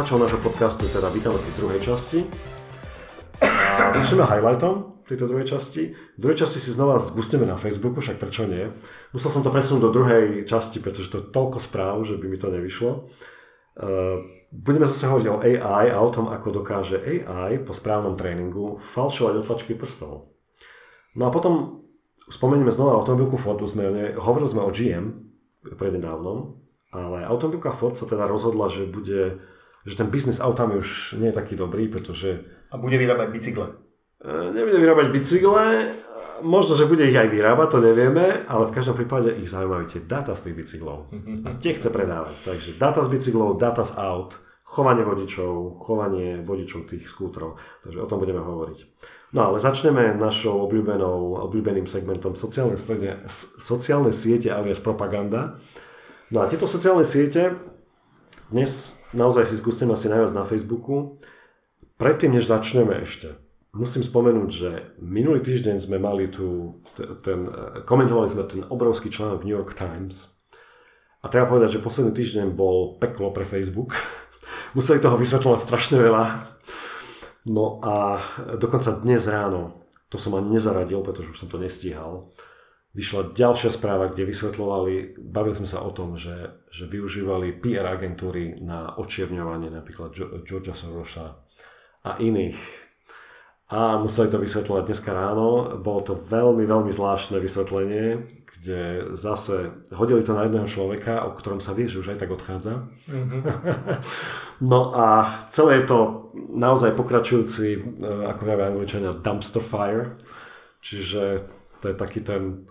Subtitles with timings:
[0.00, 2.18] Poslucháčov nášho podcastu teda vítame v druhej časti.
[3.44, 5.92] A začneme highlightom tejto druhej časti.
[5.92, 8.64] V druhej časti si znova zgustneme na Facebooku, však prečo nie.
[9.12, 12.38] Musel som to presunúť do druhej časti, pretože to je toľko správ, že by mi
[12.40, 12.90] to nevyšlo.
[12.96, 14.24] Uh,
[14.56, 19.44] budeme zase hovoriť o AI a o tom, ako dokáže AI po správnom tréningu falšovať
[19.44, 20.32] otlačky prstov.
[21.12, 21.84] No a potom
[22.40, 25.04] spomenieme znova automobilku Fordu, sme, hovorili sme o GM
[25.76, 26.56] prednedávnom,
[26.88, 29.22] ale automobilka Ford sa teda rozhodla, že bude,
[29.86, 30.88] že ten biznis autami už
[31.20, 32.44] nie je taký dobrý, pretože...
[32.70, 33.66] A bude vyrábať bicykle.
[34.20, 35.64] E, nebude vyrábať bicykle,
[36.42, 40.00] možno, že bude ich aj vyrábať, to nevieme, ale v každom prípade ich zaujímajú tie
[40.08, 41.08] data z tých bicyklov.
[41.46, 42.34] A tie chce predávať.
[42.44, 44.30] Takže data z bicyklov, data z aut,
[44.64, 47.56] chovanie vodičov, chovanie vodičov tých skútrov.
[47.84, 48.78] Takže o tom budeme hovoriť.
[49.30, 52.82] No ale začneme našou obľúbenou, obľúbeným segmentom sociálne,
[53.70, 55.54] sociálne siete alias propaganda.
[56.34, 57.54] No a tieto sociálne siete
[58.50, 58.70] dnes
[59.14, 61.18] naozaj si skúsim asi najviac na Facebooku.
[61.96, 63.36] Predtým, než začneme ešte,
[63.76, 64.70] musím spomenúť, že
[65.04, 66.80] minulý týždeň sme mali tu,
[67.22, 67.44] ten,
[67.84, 70.16] komentovali sme ten obrovský článok New York Times
[71.20, 73.92] a treba povedať, že posledný týždeň bol peklo pre Facebook.
[74.76, 76.24] Museli toho vysvetľovať strašne veľa.
[77.52, 77.94] No a
[78.56, 82.32] dokonca dnes ráno, to som ani nezaradil, pretože už som to nestíhal,
[82.90, 88.58] vyšla ďalšia správa, kde vysvetľovali, bavili sme sa o tom, že, že využívali PR agentúry
[88.58, 90.10] na očierňovanie napríklad
[90.46, 91.38] Georgia Sorosa
[92.02, 92.58] a iných.
[93.70, 95.78] A museli to vysvetľovať dneska ráno.
[95.78, 98.06] Bolo to veľmi, veľmi zvláštne vysvetlenie,
[98.58, 98.80] kde
[99.22, 99.54] zase
[99.94, 102.74] hodili to na jedného človeka, o ktorom sa vie, že už aj tak odchádza.
[103.06, 103.42] Mm-hmm.
[104.74, 105.06] no a
[105.54, 105.98] celé je to
[106.58, 107.80] naozaj pokračujúci, eh,
[108.34, 110.18] ako hovoria angličania, dumpster fire.
[110.90, 111.22] Čiže
[111.78, 112.66] to je taký ten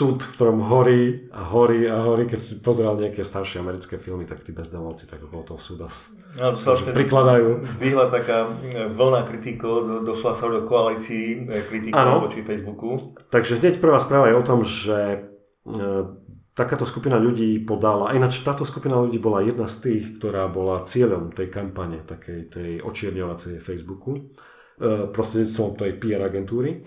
[0.00, 2.24] súd, v ktorom horí a horí a horí.
[2.24, 5.92] Keď si pozeral nejaké staršie americké filmy, tak tí bezdomovci tak okolo toho súda
[6.40, 6.56] no,
[6.96, 7.76] prikladajú.
[7.76, 8.50] Zdvihla taká e,
[8.96, 13.12] vlna kritikov, došla sa do koalícií e, kritikov voči Facebooku.
[13.28, 15.18] Takže hneď prvá správa je o tom, že e,
[16.56, 21.36] takáto skupina ľudí podala, ináč táto skupina ľudí bola jedna z tých, ktorá bola cieľom
[21.36, 24.20] tej kampane, takej tej očierňovacej Facebooku, e,
[25.12, 26.80] prostredníctvom tej PR agentúry.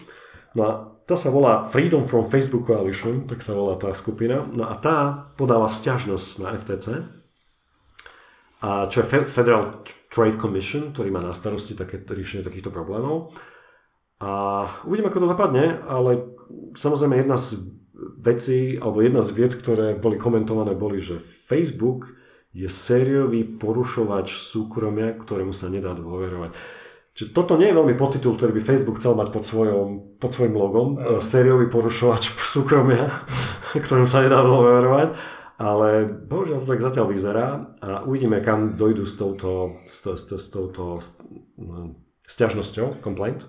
[0.58, 0.72] No a
[1.04, 4.48] to sa volá Freedom from Facebook Coalition, tak sa volá tá skupina.
[4.48, 4.98] No a tá
[5.36, 6.86] podáva stiažnosť na FTC,
[8.64, 9.84] a čo je Federal
[10.16, 13.36] Trade Commission, ktorý má na starosti také, riešenie takýchto problémov.
[14.24, 14.32] A
[14.88, 16.12] uvidíme, ako to zapadne, ale
[16.80, 17.60] samozrejme jedna z
[18.24, 21.20] vecí, alebo jedna z vied, ktoré boli komentované, boli, že
[21.52, 22.08] Facebook
[22.56, 26.56] je sériový porušovač súkromia, ktorému sa nedá dôverovať.
[27.14, 30.58] Čiže toto nie je veľmi podtitul, ktorý by Facebook chcel mať pod, svojom, pod svojim
[30.58, 31.30] logom, uh.
[31.30, 32.26] sériový porušovač
[32.58, 33.06] súkromia,
[33.78, 35.10] ktorým sa nedá dôverovať,
[35.62, 35.90] ale
[36.26, 37.48] bohužiaľ to tak zatiaľ vyzerá
[37.86, 41.06] a uvidíme, kam dojdu s touto, s, s, s touto
[41.62, 41.94] no,
[42.34, 43.46] sťažnosťou, complaint.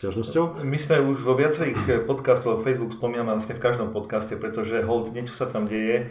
[0.00, 0.66] Sťažnosťou.
[0.66, 5.36] My sme už vo viacerých podcastoch Facebook spomíname vlastne v každom podcaste, pretože hold, niečo
[5.38, 6.10] sa tam deje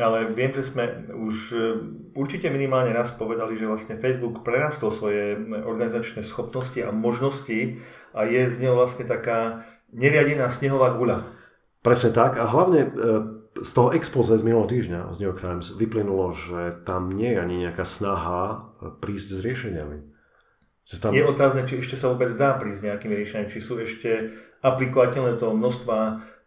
[0.00, 1.56] ale viem, že sme už e,
[2.16, 5.36] určite minimálne raz povedali, že vlastne Facebook prerastol svoje
[5.68, 7.76] organizačné schopnosti a možnosti
[8.16, 11.28] a je z neho vlastne taká neriadená snehová guľa.
[11.84, 12.90] Presne tak a hlavne e,
[13.52, 17.38] z toho expoze z minulého týždňa z New York Times vyplynulo, že tam nie je
[17.38, 18.72] ani nejaká snaha
[19.04, 19.98] prísť s riešeniami.
[21.00, 21.12] Tam...
[21.16, 24.10] Je otázne, či ešte sa vôbec dá prísť nejakými riešeniami, či sú ešte
[24.60, 25.96] aplikovateľné toho množstva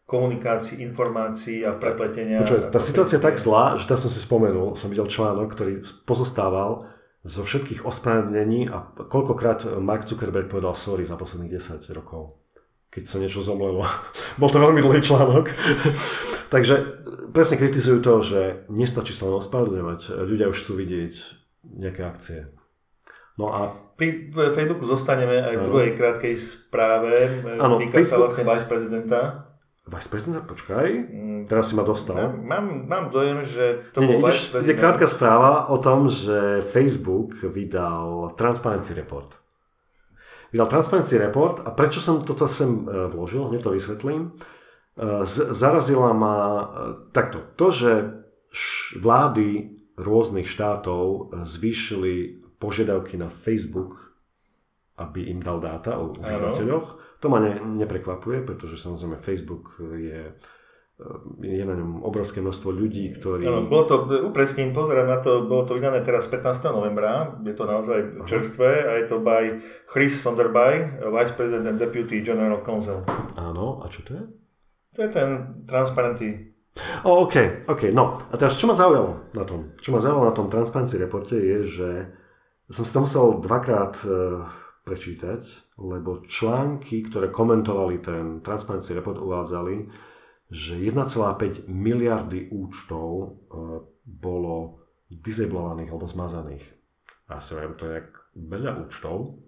[0.05, 2.45] komunikácií, informácií a prepletenia.
[2.45, 5.81] Počuaj, tá situácia je tak zlá, že teraz som si spomenul, som videl článok, ktorý
[6.05, 6.85] pozostával
[7.25, 12.37] zo všetkých ospravedlnení a koľkokrát Mark Zuckerberg povedal sorry za posledných 10 rokov,
[12.93, 13.81] keď sa niečo zomlelo.
[14.41, 15.45] Bol to veľmi dlhý článok.
[16.53, 16.75] Takže
[17.33, 19.99] presne kritizujú to, že nestačí sa len ospravedlňovať,
[20.29, 21.13] ľudia už chcú vidieť
[21.81, 22.39] nejaké akcie.
[23.41, 23.59] No a
[23.97, 26.33] pri Facebooku zostaneme aj v druhej krátkej
[26.67, 27.13] správe.
[27.57, 28.11] Ano, Týka Facebook...
[28.11, 29.19] sa vlastne vice prezidenta.
[29.85, 31.41] Vice prezident, počkaj, mm.
[31.45, 32.17] teraz si ma dostal.
[32.17, 34.69] Mám, mám, mám dojem, že to nie, bol vice prezident.
[34.73, 36.37] Je krátka správa o tom, že
[36.73, 39.29] Facebook vydal Transparency Report.
[40.49, 44.21] Vydal Transparency Report a prečo som toto sem e, vložil, hneď to vysvetlím.
[44.25, 44.31] E,
[45.61, 46.65] zarazila ma e,
[47.13, 47.53] takto.
[47.53, 47.91] To, že
[49.05, 49.69] vlády
[50.01, 51.29] rôznych štátov
[51.61, 54.01] zvýšili požiadavky na Facebook,
[54.95, 60.31] aby im dal dáta o užívateľoch, to ma ne, neprekvapuje, pretože samozrejme Facebook je
[61.43, 63.43] je na ňom obrovské množstvo ľudí, ktorí...
[63.43, 63.95] Áno, bolo to,
[64.31, 66.63] upresním, pozerám na to, bolo to vydané teraz 15.
[66.71, 67.99] novembra, je to naozaj
[68.31, 69.43] čerstvé a je to by
[69.91, 73.03] Chris Sonderby, Vice President and Deputy General Counsel.
[73.35, 74.23] Áno, a čo to je?
[74.95, 75.29] To je ten
[75.67, 76.55] Transparency.
[77.03, 78.23] O, OK, OK, no.
[78.31, 79.75] A teraz čo ma zaujalo na tom?
[79.83, 81.89] Čo ma zaujalo na tom Transparency reporte je, že
[82.71, 84.07] som si to musel dvakrát e,
[84.85, 85.41] prečítať,
[85.81, 89.75] lebo články, ktoré komentovali ten Transparency Report, uvádzali,
[90.53, 93.27] že 1,5 miliardy účtov e,
[94.05, 96.65] bolo disablovaných alebo zmazaných.
[97.33, 97.99] A si viem, to je
[98.45, 99.41] veľa účtov.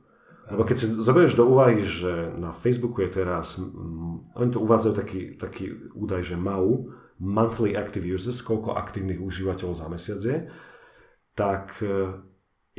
[0.48, 4.94] Lebo keď si zoberieš do úvahy, že na Facebooku je teraz, mm, oni to uvádzajú
[4.98, 6.89] taký, taký údaj, že MAU,
[7.22, 10.38] Monthly Active Users, koľko aktívnych užívateľov za mesiac je,
[11.38, 11.89] tak e,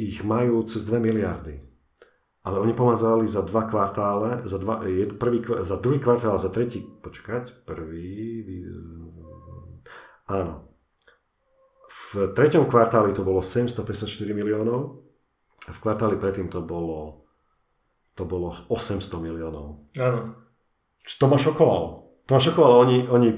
[0.00, 1.67] ich majú cez 2 miliardy.
[2.48, 6.80] Ale oni pomazali za dva kvartále, za, dva, jed, prvý, za druhý kvartál, za tretí,
[7.04, 8.64] počkať, prvý,
[10.32, 10.64] áno.
[12.08, 15.04] V treťom kvartáli to bolo 754 miliónov,
[15.68, 17.28] a v kvartáli predtým to bolo
[18.18, 19.86] to bolo 800 miliónov.
[19.94, 20.34] Áno.
[21.22, 21.88] To ma šokovalo.
[22.26, 22.74] To ma šokovalo.
[22.82, 23.28] Oni, oni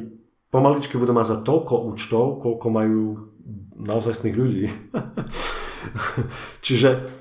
[0.49, 3.01] pomaličky budú mať za toľko účtov, koľko majú
[3.77, 4.65] naozajstných ľudí.
[6.67, 7.20] čiže,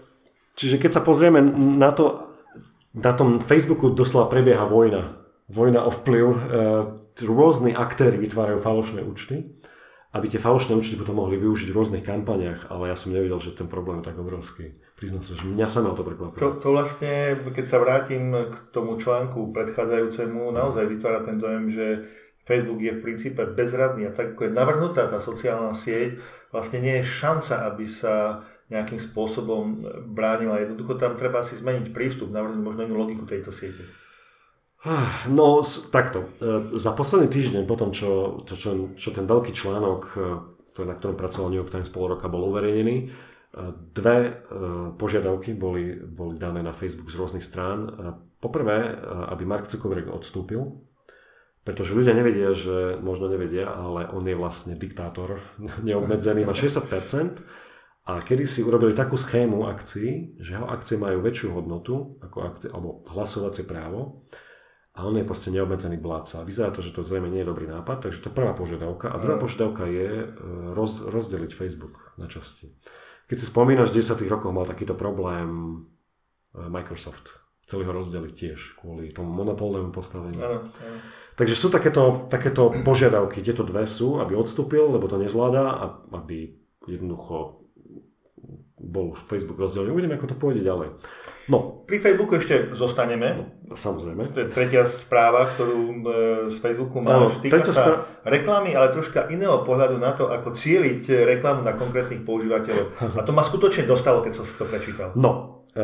[0.60, 1.40] čiže keď sa pozrieme
[1.80, 2.36] na to,
[2.96, 5.24] na tom Facebooku doslova prebieha vojna.
[5.50, 6.26] Vojna o vplyv.
[6.26, 6.40] E,
[7.26, 9.60] rôzni aktéry vytvárajú falošné účty,
[10.16, 13.60] aby tie falošné účty potom mohli využiť v rôznych kampaniach, ale ja som nevedel, že
[13.60, 14.74] ten problém je tak obrovský.
[14.98, 16.40] Priznám sa, že mňa ma to prekvapilo.
[16.40, 17.14] To, to vlastne,
[17.54, 21.88] keď sa vrátim k tomu článku predchádzajúcemu, naozaj vytvára ten dojem, že
[22.50, 26.18] Facebook je v princípe bezradný a tak ako je navrhnutá tá sociálna sieť,
[26.50, 28.16] vlastne nie je šanca, aby sa
[28.70, 29.82] nejakým spôsobom
[30.14, 30.62] bránila.
[30.62, 33.82] Jednoducho tam treba si zmeniť prístup, navrhnúť možno inú logiku tejto siete.
[35.28, 36.24] No, takto.
[36.40, 41.20] E, za posledný týždeň, potom čo, to, čo, čo ten veľký článok, e, na ktorom
[41.20, 43.28] pracoval New York Times pol roka, bol uverejnený,
[43.98, 44.32] Dve e,
[45.02, 47.90] požiadavky boli, boli dané na Facebook z rôznych strán.
[48.38, 48.94] Poprvé,
[49.34, 50.80] aby Mark Zuckerberg odstúpil,
[51.66, 55.42] pretože ľudia nevedia, že možno nevedia, ale on je vlastne diktátor,
[55.88, 57.69] neobmedzený, má 60%.
[58.10, 62.68] A kedy si urobili takú schému akcií, že jeho akcie majú väčšiu hodnotu ako akcie,
[62.74, 64.26] alebo hlasovacie právo
[64.98, 66.42] a on je proste neobmedzený vládca.
[66.42, 69.14] Vyzerá to, že to zrejme nie je dobrý nápad, takže to je prvá požiadavka.
[69.14, 70.28] A druhá požiadavka je e,
[70.74, 72.74] roz, rozdeliť Facebook na časti.
[73.30, 75.50] Keď si spomínaš, v 10 rokoch mal takýto problém
[76.58, 77.22] eh, Microsoft.
[77.70, 80.42] Chceli ho rozdeliť tiež kvôli tomu monopolnému postaveniu.
[80.42, 81.00] Áno, áno.
[81.38, 83.46] Takže sú takéto, takéto požiadavky.
[83.46, 85.86] Tieto dve sú, aby odstúpil, lebo to nezvláda a
[86.18, 86.58] aby
[86.90, 87.59] jednoducho
[88.80, 89.92] bol Facebook rozdelený.
[89.92, 90.96] Uvidíme, ako to pôjde ďalej.
[91.50, 91.82] No.
[91.90, 93.58] Pri Facebooku ešte zostaneme.
[93.66, 94.38] No, samozrejme.
[94.38, 95.98] To je tretia správa, ktorú e,
[96.54, 97.42] z Facebooku máme.
[97.42, 97.98] Týka sa správ...
[98.30, 103.18] reklamy, ale troška iného pohľadu na to, ako cieliť reklamu na konkrétnych používateľov.
[103.18, 105.10] A to ma skutočne dostalo, keď som si to prečítal.
[105.18, 105.84] No, e,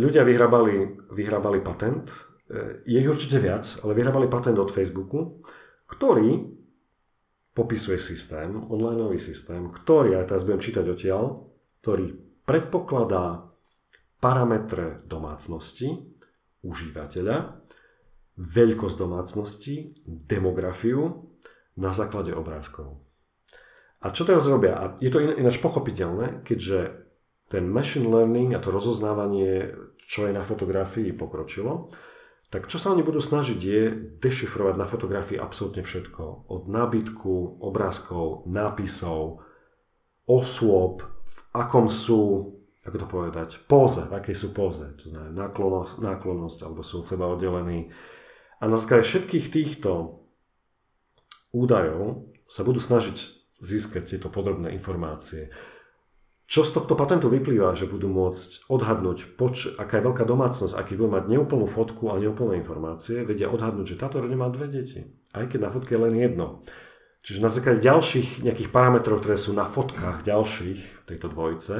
[0.00, 2.08] ľudia vyhrabali, vyhrabali patent.
[2.48, 5.44] E, je ich určite viac, ale vyhrabali patent od Facebooku,
[5.92, 6.56] ktorý
[7.52, 11.52] popisuje systém, online systém, ktorý, ja teraz budem čítať odtiaľ,
[11.84, 13.52] ktorý predpokladá
[14.22, 16.14] parametre domácnosti,
[16.62, 17.58] užívateľa,
[18.38, 19.74] veľkosť domácnosti,
[20.06, 21.26] demografiu
[21.76, 23.02] na základe obrázkov.
[24.02, 24.74] A čo teraz robia?
[24.74, 27.06] A je to ináč pochopiteľné, keďže
[27.54, 29.70] ten machine learning a to rozoznávanie,
[30.16, 31.92] čo je na fotografii, pokročilo,
[32.52, 33.82] tak čo sa oni budú snažiť je
[34.20, 36.52] dešifrovať na fotografii absolútne všetko.
[36.52, 39.40] Od nábytku, obrázkov, nápisov,
[40.28, 41.00] osôb,
[41.52, 42.20] akom sú
[42.82, 47.14] ako to povedať, póze, v akej sú póze, to znamená náklonosť, náklonosť alebo sú od
[47.14, 47.86] seba oddelení.
[48.58, 50.18] A na základe všetkých týchto
[51.54, 52.26] údajov
[52.58, 53.16] sa budú snažiť
[53.62, 55.46] získať tieto podrobné informácie.
[56.50, 60.98] Čo z tohto patentu vyplýva, že budú môcť odhadnúť, poč- aká je veľká domácnosť, aký
[60.98, 65.00] bude mať neúplnú fotku a neúplné informácie, vedia odhadnúť, že táto rodina má dve deti,
[65.32, 66.66] aj keď na fotke je len jedno.
[67.22, 71.74] Čiže na základe ďalších nejakých parametrov, ktoré sú na fotkách ďalších tejto dvojice,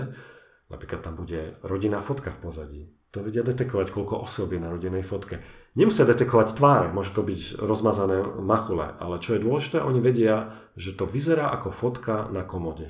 [0.73, 2.83] Napríklad tam bude rodinná fotka v pozadí.
[3.13, 5.37] To vedia detekovať, koľko osob je na rodinnej fotke.
[5.77, 10.97] Nemusia detekovať tváre, môže to byť rozmazané machule, ale čo je dôležité, oni vedia, že
[10.97, 12.89] to vyzerá ako fotka na komode.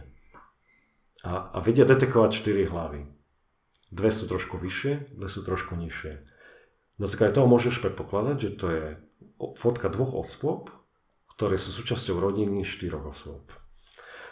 [1.26, 3.02] A, a vedia detekovať 4 hlavy.
[3.90, 6.12] Dve sú trošku vyššie, dve sú trošku nižšie.
[7.02, 8.85] Na základe toho môžeš predpokladať, že to je
[9.59, 10.71] fotka dvoch osôb,
[11.42, 13.42] ktoré sú súčasťou rodiny štyroch osôb.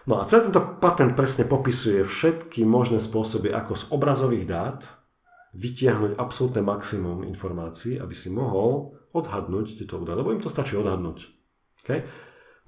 [0.07, 4.79] No a celý tento patent presne popisuje všetky možné spôsoby, ako z obrazových dát
[5.59, 11.19] vytiahnuť absolútne maximum informácií, aby si mohol odhadnúť tieto údaje, lebo im to stačí odhadnúť.
[11.83, 12.07] Okay?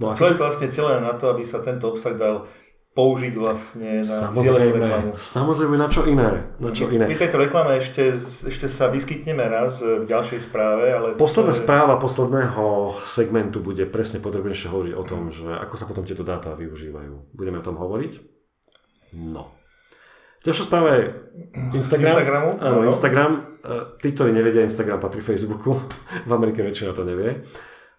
[0.02, 2.50] No a to je vlastne celé na to, aby sa tento obsah dal
[2.92, 5.10] použiť vlastne na samozrejme, reklamu.
[5.32, 6.28] Samozrejme, na čo iné.
[6.60, 7.08] Na čo iné.
[7.08, 8.02] My tejto reklame ešte,
[8.52, 11.06] ešte sa vyskytneme raz v ďalšej správe, ale...
[11.16, 11.64] Posledná je...
[11.64, 12.64] správa posledného
[13.16, 17.32] segmentu bude presne podrobnejšie hovoriť o tom, že ako sa potom tieto dáta využívajú.
[17.32, 18.12] Budeme o tom hovoriť?
[19.16, 19.56] No.
[20.44, 21.04] Ďalšia správa je
[21.72, 22.14] Instagram.
[22.18, 22.50] Instagramu?
[22.60, 22.78] Áno.
[22.92, 23.32] Instagram.
[23.62, 25.80] E, Tí, ktorí nevedia, Instagram patrí Facebooku.
[26.28, 27.46] V Amerike väčšina to nevie.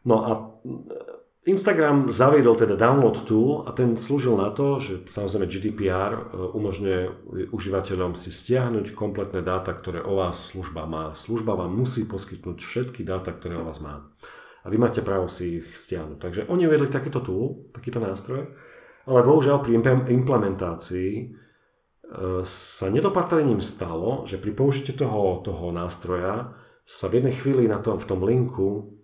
[0.03, 1.12] No a e,
[1.43, 6.21] Instagram zaviedol teda download tool a ten slúžil na to, že samozrejme GDPR e,
[6.55, 6.99] umožňuje
[7.51, 11.11] užívateľom si stiahnuť kompletné dáta, ktoré o vás služba má.
[11.27, 14.07] Služba vám musí poskytnúť všetky dáta, ktoré o vás má.
[14.63, 16.17] A vy máte právo si ich stiahnuť.
[16.23, 18.47] Takže oni uvedli takýto tool, takýto nástroj,
[19.03, 19.83] ale bohužiaľ pri
[20.15, 21.23] implementácii e,
[22.79, 26.55] sa nedopatrením stalo, že pri použití toho, toho nástroja
[27.03, 29.02] sa v jednej chvíli na tom, v tom linku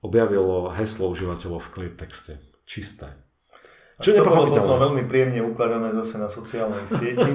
[0.00, 2.40] objavilo heslo užívateľov v clear texte.
[2.70, 3.08] Čisté.
[4.00, 4.76] Čo je nepochopiteľné.
[4.80, 7.32] veľmi príjemne ukladané zase na sociálnej sieti.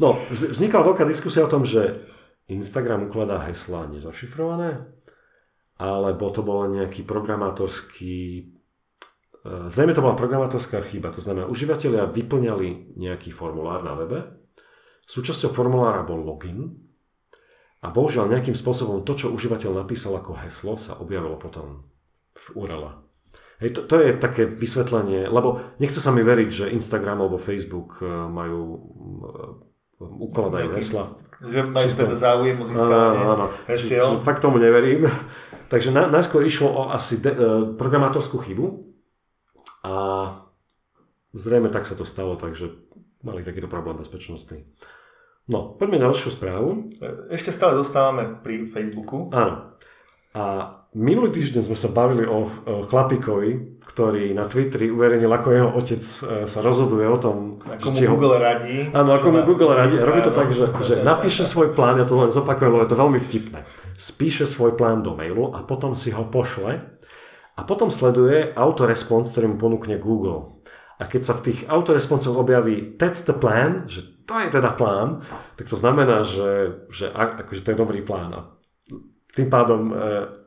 [0.00, 2.08] No, vz- vznikla veľká diskusia o tom, že
[2.48, 4.88] Instagram ukladá heslá nezašifrované,
[5.76, 8.16] alebo to bol nejaký programátorský...
[8.40, 14.18] e, Zrejme to bola programátorská chyba, to znamená, užívateľia vyplňali nejaký formulár na webe,
[15.12, 16.89] súčasťou formulára bol login
[17.80, 21.88] a bohužiaľ nejakým spôsobom to, čo užívateľ napísal ako heslo, sa objavilo potom
[22.36, 22.84] v URL.
[23.60, 27.92] Hej, to, to je také vysvetlenie, lebo nechce sa mi veriť, že Instagram alebo Facebook
[28.00, 28.78] e, majú e,
[30.00, 31.04] ukladajú hesla.
[31.44, 33.46] že majú teda záujem o Áno, získanie áno.
[33.68, 34.08] hesiel.
[34.24, 35.04] Fakt tomu neverím.
[35.72, 37.36] Takže na, najskôr išlo o asi de, e,
[37.76, 38.66] programátorskú chybu
[39.84, 39.94] a
[41.36, 42.68] zrejme tak sa to stalo, takže
[43.22, 44.66] mali takýto problém bezpečnostný.
[45.50, 46.94] No, poďme na ďalšiu správu.
[47.34, 49.34] Ešte stále zostávame pri Facebooku.
[49.34, 49.74] Áno.
[50.30, 50.42] A
[50.94, 52.46] minulý týždeň sme sa bavili o,
[52.86, 56.14] chlapíkovi, ktorý na Twitteri uverejnil, ako jeho otec e,
[56.54, 58.94] sa rozhoduje o tom, Ako mu ho- Google radí.
[58.94, 59.98] Áno, ako mu Google radí.
[59.98, 63.02] Robí to tak, že, že napíše svoj plán, ja to len zopakujem, lebo je to
[63.02, 63.60] veľmi vtipné.
[64.14, 66.78] Spíše svoj plán do mailu a potom si ho pošle
[67.58, 70.59] a potom sleduje autorespons, ktorý mu ponúkne Google.
[71.00, 75.24] A keď sa v tých autoresponsoch objaví that's the plan, že to je teda plán,
[75.56, 76.50] tak to znamená, že,
[76.94, 78.30] že akože to je dobrý plán.
[78.36, 78.40] A
[79.32, 79.94] tým pádom e,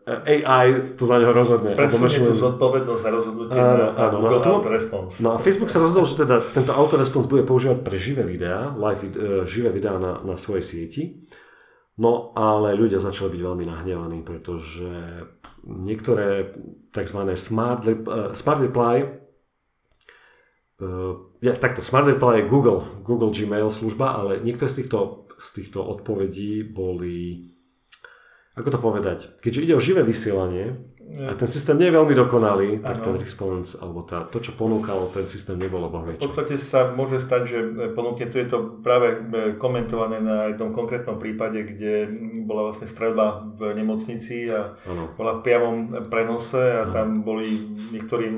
[0.03, 1.74] AI to za neho rozhodne.
[1.74, 5.12] Presunie tú zodpovednosť za rozhodnutie Áno, na, áno, Google no, to- Autorespons.
[5.24, 9.03] No a Facebook sa rozhodol, že teda tento autorespons bude používať pre živé videá, live,
[9.07, 9.12] e,
[9.55, 11.24] živé videá na, na svojej sieti.
[11.95, 14.88] No ale ľudia začali byť veľmi nahnevaní, pretože
[15.63, 16.51] niektoré
[16.91, 17.19] tzv.
[17.48, 17.95] smart, e,
[18.43, 19.05] smart reply e,
[21.41, 25.79] ja, takto, Smart Reply je Google, Google Gmail služba, ale niektoré z týchto, z týchto
[25.83, 27.51] odpovedí boli,
[28.55, 32.79] ako to povedať, keďže ide o živé vysielanie, a ten systém nie je veľmi dokonalý,
[32.79, 33.05] tak Áno.
[33.11, 36.15] ten response, alebo tá, to, čo ponúkal ten systém, nebolo V bohvie.
[36.15, 37.59] podstate sa môže stať, že
[37.91, 39.17] ponúkne, tu je to práve e,
[39.59, 42.07] komentované na jednom konkrétnom prípade, kde
[42.47, 45.11] bola vlastne streľba v nemocnici a Áno.
[45.13, 45.75] bola v priamom
[46.07, 47.61] prenose a tam boli
[47.93, 48.33] niektorým,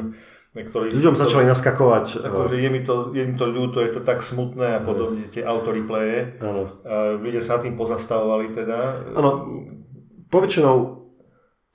[0.56, 0.96] niektorí...
[0.96, 2.06] Ľuďom začali naskakovať.
[2.24, 5.44] Akože je mi, to, je mi to ľúto, je to tak smutné a podobne, tie
[5.44, 6.40] autoreplaye.
[6.40, 6.64] Áno.
[6.88, 8.80] A ľudia sa tým pozastavovali teda.
[9.20, 9.32] Áno.
[10.32, 11.06] Poväčšinou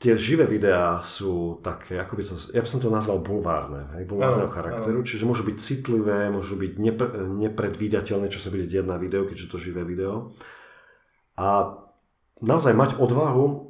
[0.00, 4.08] tie živé videá sú také, ako by som, ja by som to nazval bulvárne, hej,
[4.08, 8.88] bulvárneho Áno, charakteru, čiže môžu byť citlivé, môžu byť nepre, nepredvídateľné, čo sa bude diať
[8.88, 10.32] na videu, keďže to živé video.
[11.36, 11.76] A
[12.40, 13.69] naozaj mať odvahu,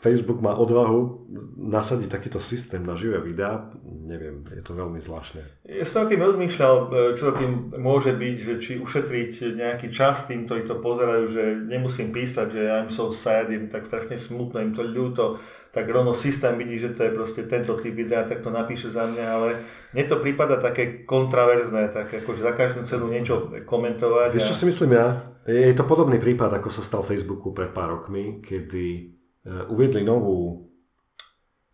[0.00, 1.28] Facebook má odvahu
[1.60, 5.44] nasadiť takýto systém na živé videá, neviem, je to veľmi zvláštne.
[5.68, 6.84] Ja som tým rozmýšľal, e,
[7.20, 11.44] čo to tým môže byť, že či ušetriť nejaký čas tým, ktorí to pozerajú, že
[11.68, 15.36] nemusím písať, že I'm so sad, im tak strašne smutno, im to ľúto,
[15.76, 19.04] tak rovno systém vidí, že to je proste tento typ videa, tak to napíše za
[19.04, 19.48] mňa, ale
[19.92, 24.28] mne to prípada také kontraverzné, tak akože za každú cenu niečo komentovať.
[24.32, 25.06] Vieš, čo si myslím ja?
[25.44, 30.68] Je to podobný prípad, ako sa stal Facebooku pred pár rokmi, kedy uviedli novú,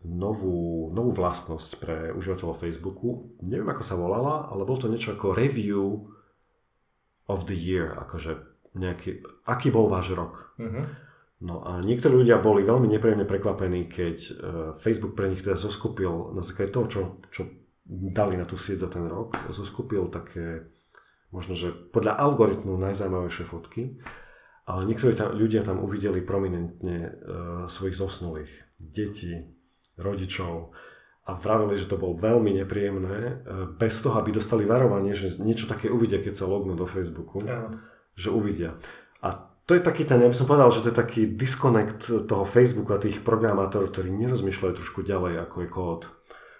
[0.07, 3.33] novú, novú vlastnosť pre užívateľov Facebooku.
[3.43, 6.07] Neviem, ako sa volala, ale bol to niečo ako review
[7.27, 9.19] of the year, akože nejaký,
[9.49, 10.55] aký bol váš rok.
[10.61, 10.83] Mhm.
[11.37, 14.31] No a niektorí ľudia boli veľmi nepríjemne prekvapení, keď e,
[14.81, 17.41] Facebook pre nich teda zoskupil na základe toho, čo, čo
[17.85, 20.65] dali na tú sieť za ten rok, zoskupil také,
[21.29, 24.01] možno, že podľa algoritmu najzaujímavejšie fotky,
[24.67, 27.11] ale niektorí tam, ľudia tam uvideli prominentne e,
[27.79, 28.51] svojich zosnulých,
[28.83, 29.47] detí,
[29.95, 30.75] rodičov
[31.27, 33.33] a vravili, že to bolo veľmi nepríjemné, e,
[33.79, 37.79] bez toho, aby dostali varovanie, že niečo také uvidia, keď sa lognú do Facebooku Áno.
[38.19, 38.75] že uvidia.
[39.23, 42.45] A to je taký ten, ja by som povedal, že to je taký disconnect toho
[42.51, 46.01] Facebooku a tých programátorov, ktorí nerozmýšľajú trošku ďalej, ako je kód.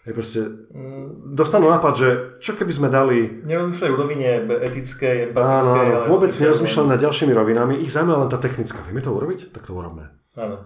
[0.07, 0.39] Je proste,
[0.71, 2.09] Mm, dostanú nápad, že
[2.41, 5.35] čo keby sme dali, Nerozmýšľajú v rovine etickej, empatickej.
[5.35, 8.87] áno, ale vôbec nerozmýšľajú nad ďalšími rovinami, ich zaujíma len tá technická.
[8.87, 9.51] Vieme to urobiť?
[9.51, 10.07] Tak to urobme.
[10.33, 10.63] Áno.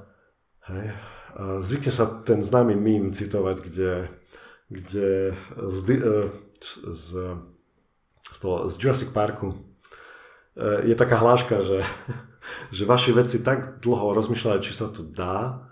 [0.70, 0.94] Hej.
[1.66, 3.94] Zvykne sa ten známy mím citovať, kde,
[4.70, 5.10] kde
[5.58, 5.98] z, e,
[6.62, 7.06] z, z,
[8.22, 9.58] z, toho- z Jurassic Parku
[10.84, 11.80] je taká hláška, že,
[12.78, 15.71] že vaši vedci tak dlho rozmýšľali, či sa to dá,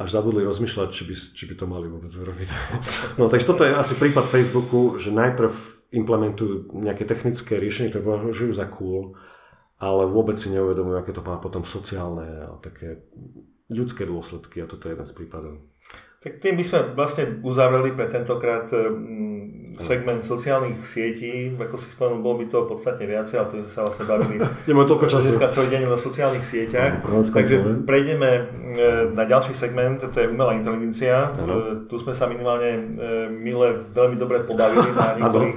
[0.00, 2.48] až zabudli rozmýšľať, či by, či by to mali vôbec urobiť.
[3.20, 5.52] No takže toto je asi prípad Facebooku, že najprv
[5.92, 9.12] implementujú nejaké technické riešenie, ktoré považujú za cool,
[9.76, 13.04] ale vôbec si neuvedomujú, aké to má potom sociálne a také
[13.68, 15.71] ľudské dôsledky a toto je jeden z prípadov.
[16.22, 21.50] Tak tým by sme vlastne uzavreli pre tentokrát mm, segment sociálnych sietí.
[21.58, 24.36] Ako si spomenul, bolo by to podstatne viacej, ale to sme sa vlastne bavili
[24.70, 25.34] Nemáme toľko času.
[25.34, 26.92] celý deň na sociálnych sieťach.
[27.02, 28.42] No, Takže prejdeme e,
[29.18, 31.34] na ďalší segment, to je umelá inteligencia.
[31.34, 31.54] Áno.
[31.58, 32.70] E, Tu sme sa minimálne
[33.34, 35.56] mile veľmi dobre pobavili na niektorých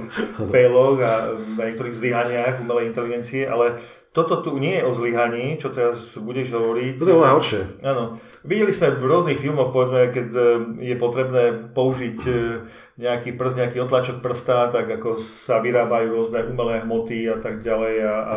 [0.50, 1.12] failoch a
[1.54, 3.78] na niektorých zlyhaniach umelej inteligencie, ale
[4.16, 6.96] toto tu nie je o zlyhaní, čo teraz budeš hovoriť.
[6.96, 7.62] To je horšie.
[7.84, 8.16] Áno.
[8.46, 10.40] Videli sme v rôznych filmoch, povedzme, keď e,
[10.86, 11.44] je potrebné
[11.76, 12.32] použiť e,
[12.96, 17.94] nejaký prst, nejaký otlačok prsta, tak ako sa vyrábajú rôzne umelé hmoty a tak ďalej
[18.00, 18.36] a, a,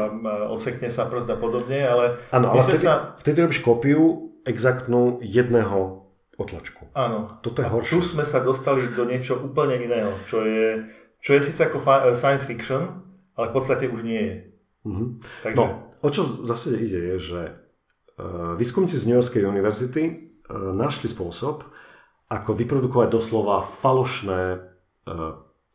[0.51, 6.09] odsekne sa prst a podobne, ale Áno, ale vtedy, sa, vtedy robíš kópiu exaktnú jedného
[6.35, 6.89] otlačku.
[6.97, 7.93] áno, Toto je a horšie.
[7.93, 10.89] tu sme sa dostali do niečo úplne iného, čo je,
[11.23, 11.85] čo je síce ako
[12.19, 13.05] science fiction,
[13.37, 14.35] ale v podstate už nie je.
[14.85, 15.19] Mhm.
[15.43, 15.63] Takže, No,
[16.01, 17.51] o čo zase ide je, že e,
[18.57, 20.13] výskumníci z New Yorkskej univerzity e,
[20.75, 21.67] našli spôsob,
[22.29, 24.57] ako vyprodukovať doslova falošné e,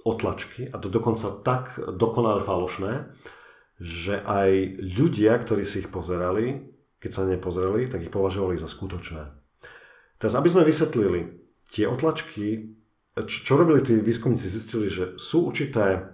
[0.04, 2.92] otlačky, a to dokonca tak dokonale falošné,
[3.80, 4.50] že aj
[4.96, 6.62] ľudia, ktorí si ich pozerali,
[7.02, 9.22] keď sa nepozerali, tak ich považovali za skutočné.
[10.22, 11.20] Teraz, aby sme vysvetlili,
[11.74, 12.70] tie otlačky,
[13.44, 16.13] čo robili tí výskumníci, zistili, že sú určité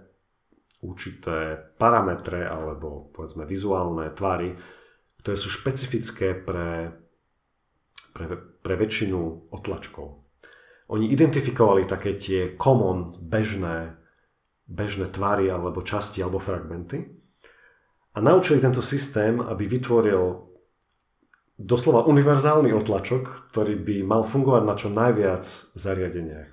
[0.81, 4.57] určité parametre alebo povedzme vizuálne tvary,
[5.21, 6.97] ktoré sú špecifické pre,
[8.17, 8.25] pre,
[8.65, 10.25] pre väčšinu otlačkov.
[10.91, 13.95] Oni identifikovali také tie common, bežné,
[14.67, 16.99] bežné tvary alebo časti alebo fragmenty
[18.17, 20.51] a naučili tento systém, aby vytvoril
[21.61, 25.45] doslova univerzálny otlačok, ktorý by mal fungovať na čo najviac
[25.85, 26.51] zariadeniach.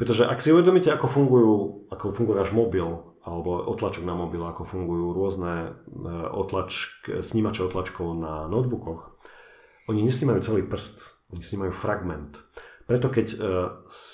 [0.00, 1.54] Pretože ak si uvedomíte, ako fungujú,
[1.92, 2.88] ako funguje váš mobil,
[3.20, 5.70] alebo otlačok na mobil, ako fungujú rôzne e,
[6.32, 9.12] otlačk, snímače otlačkov na notebookoch,
[9.92, 10.96] oni nesnímajú celý prst,
[11.36, 12.32] oni snímajú fragment.
[12.88, 13.36] Preto keď e,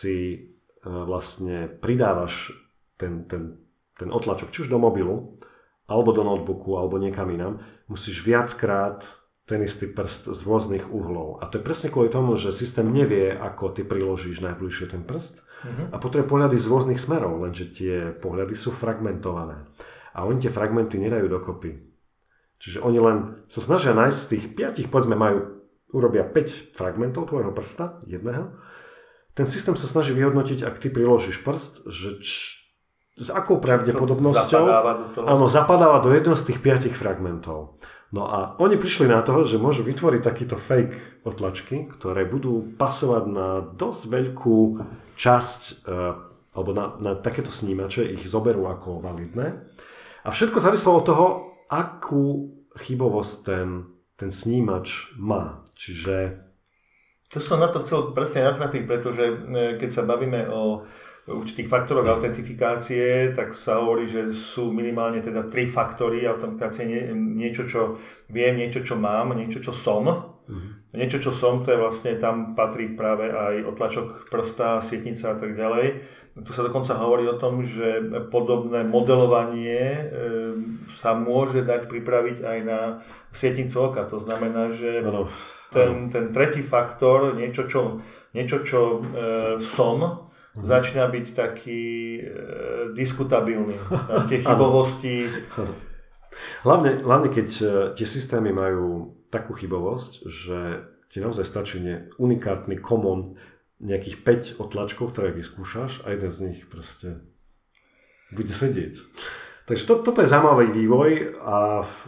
[0.03, 0.39] si e,
[0.83, 2.35] vlastne pridávaš
[2.99, 3.63] ten, ten,
[3.95, 5.39] ten otlačok, či už do mobilu,
[5.87, 8.99] alebo do notebooku, alebo niekam inám, musíš viackrát
[9.47, 11.39] ten istý prst z rôznych uhlov.
[11.39, 15.35] A to je presne kvôli tomu, že systém nevie, ako ty priložíš najbližšie ten prst,
[15.65, 15.85] Mhm.
[15.93, 19.65] a potrebuje pohľady z rôznych smerov, lenže tie pohľady sú fragmentované.
[20.13, 21.77] A oni tie fragmenty nedajú dokopy.
[22.61, 23.17] Čiže oni len
[23.53, 28.53] sa snažia nájsť z tých piatich, povedzme majú, urobia 5 fragmentov tvojho prsta, jedného.
[29.37, 32.29] Ten systém sa snaží vyhodnotiť, ak ty priložíš prst, že č,
[33.17, 35.25] s akou pravdepodobnosťou zapadáva do toho.
[35.29, 37.76] áno, zapadáva do jedného z tých piatich fragmentov.
[38.15, 43.25] No a oni prišli na to, že môžu vytvoriť takýto fake otlačky, ktoré budú pasovať
[43.27, 44.59] na dosť veľkú
[45.19, 45.95] časť, e,
[46.55, 49.59] alebo na, na takéto snímače, ich zoberú ako validné.
[50.23, 51.27] A všetko závislo od toho,
[51.67, 52.55] akú
[52.87, 53.69] chybovosť ten,
[54.15, 54.87] ten snímač
[55.19, 55.67] má.
[55.77, 56.15] Čiže
[57.35, 59.35] To som na to chcel presne naznačiť, pretože e,
[59.83, 60.87] keď sa bavíme o
[61.27, 64.23] určitých faktoroch autentifikácie, tak sa hovorí, že
[64.55, 67.99] sú minimálne teda tri faktory autentifikácie, nie, niečo, čo
[68.31, 70.07] viem, niečo, čo mám, niečo, čo som.
[70.95, 75.59] Niečo, čo som, to je vlastne, tam patrí práve aj otlačok prsta, sietnica a tak
[75.59, 75.87] ďalej.
[76.37, 77.89] Tu sa dokonca hovorí o tom, že
[78.31, 80.03] podobné modelovanie e,
[81.03, 82.81] sa môže dať pripraviť aj na
[83.43, 84.07] sietnicu oka.
[84.13, 85.03] To znamená, že
[85.75, 88.05] ten, ten tretí faktor, niečo, čo,
[88.37, 88.99] niečo, čo e,
[89.75, 90.26] som.
[90.57, 91.83] Začína byť taký
[92.17, 92.23] e,
[92.97, 93.77] diskutabilný.
[93.93, 95.17] Tam tie chybovosti,
[96.67, 97.65] Hlavne, hlavne keď e,
[97.95, 100.59] tie systémy majú takú chybovosť, že
[101.15, 103.39] ti naozaj stačí ne, unikátny common
[103.79, 107.23] nejakých 5 otlačkov, ktoré vyskúšaš a jeden z nich proste
[108.35, 108.95] bude sedieť.
[109.67, 111.11] Takže to, toto je zaujímavý vývoj
[111.43, 111.57] a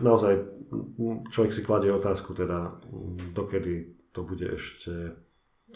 [0.02, 0.34] naozaj
[1.34, 2.82] človek si kladie otázku teda,
[3.34, 5.14] dokedy to bude ešte...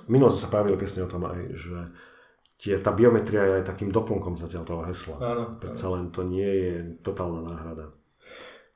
[0.09, 1.79] Minulo sa pravili presne o tom aj, že
[2.63, 5.17] tie, tá biometria je aj takým doplnkom zatiaľ toho hesla.
[5.19, 6.73] Áno, Predsa len to nie je
[7.03, 7.91] totálna náhrada.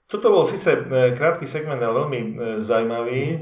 [0.07, 2.31] Toto bol síce e, krátky segment, ale veľmi e,
[2.70, 3.22] zaujímavý.
[3.27, 3.38] E,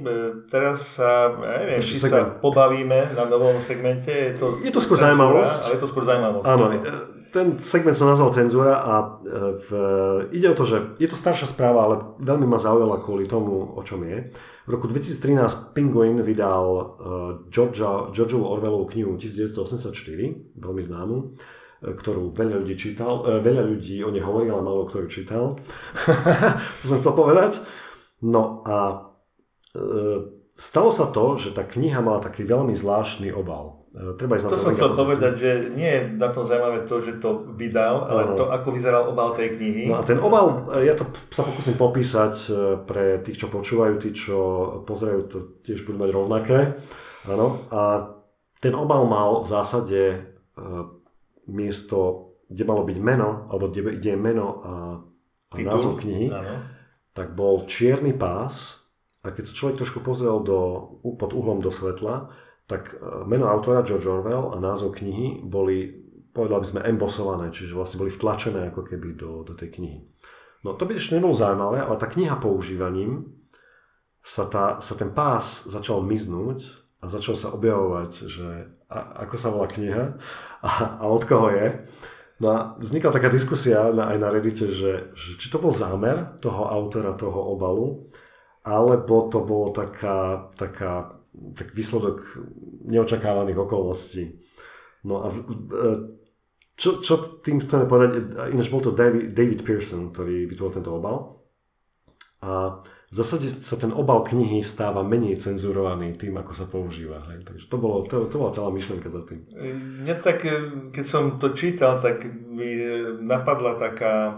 [0.48, 4.09] Teraz sa, neviem, či sa pobavíme na novom segmente.
[4.09, 5.61] Je to, Je to skôr zaujímavosť.
[5.61, 6.44] Ale je to skôr zaujímavosť.
[6.48, 6.64] Áno,
[7.35, 9.07] ten segment som nazval cenzúra a e,
[9.66, 9.70] v,
[10.38, 13.83] ide o to, že je to staršia správa, ale veľmi ma zaujala kvôli tomu, o
[13.83, 14.31] čom je.
[14.64, 16.87] V roku 2013 Penguin vydal uh,
[17.53, 19.92] Georgia, Orwellovú knihu 1984,
[20.57, 21.16] veľmi známu,
[21.85, 25.44] ktorú veľa ľudí čítal, e, veľa ľudí o nej hovoril, ale málo kto ju čítal.
[26.81, 27.53] to som chcel povedať.
[28.25, 28.97] No a e,
[30.73, 33.84] stalo sa to, že tá kniha mala taký veľmi zvláštny obal.
[33.94, 37.46] E, treba to som chcel povedať, že nie je na tom zaujímavé to, že to
[37.54, 39.87] vydal, ale to, ako vyzeral obal tej knihy.
[39.87, 41.07] No a ten obal, ja to
[41.38, 42.35] sa pokúsim popísať
[42.90, 44.38] pre tých, čo počúvajú, tí, čo
[44.83, 46.59] pozerajú, to tiež budú mať rovnaké.
[47.30, 47.70] Áno.
[47.70, 47.80] A
[48.59, 50.00] ten obal mal v zásade
[51.46, 54.72] miesto, kde malo byť meno, alebo kde, kde je meno a,
[55.52, 56.66] a názov knihy, áno.
[57.14, 58.52] tak bol čierny pás
[59.24, 60.59] a keď sa človek trošku pozrel do,
[61.16, 62.28] pod uhlom do svetla,
[62.68, 62.96] tak e,
[63.29, 65.92] meno autora George Orwell a názov knihy boli,
[66.33, 70.00] povedal by sme, embosované, čiže vlastne boli vtlačené ako keby do, do tej knihy.
[70.64, 73.29] No to by ešte nebolo zaujímavé, ale tá kniha používaním
[74.33, 76.64] sa, tá, sa ten pás začal miznúť
[77.05, 78.48] a začal sa objavovať, že
[78.88, 80.05] a, ako sa volá kniha
[80.64, 81.68] a, a od koho je.
[82.42, 86.40] No a vznikla taká diskusia na, aj na Reddite, že, že či to bol zámer
[86.42, 88.11] toho autora toho obalu,
[88.64, 91.20] alebo to bolo taká, taká,
[91.59, 92.23] tak výsledok
[92.87, 94.25] neočakávaných okolností.
[95.05, 95.38] No a e,
[96.81, 97.14] čo, čo
[97.47, 101.38] tým chceme povedať, ináč bol to David, David Pearson, ktorý vytvoril tento obal.
[102.44, 102.83] A
[103.14, 107.23] v zásade sa ten obal knihy stáva menej cenzurovaný tým, ako sa používa.
[107.31, 107.47] Hej.
[107.47, 109.40] Takže to, bolo, to, to bola celá myšlienka za tým.
[110.03, 110.55] Mňa tak, e,
[110.90, 114.35] keď som to čítal, tak mi e, napadla taká e,